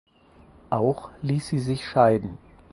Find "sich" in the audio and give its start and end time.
1.59-1.85